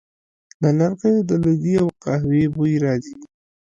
د 0.61 0.63
لرګیو 0.79 1.21
د 1.29 1.31
لوګي 1.43 1.73
او 1.83 1.87
قهوې 2.03 2.43
بوی 2.53 2.73
راځي 2.83 3.15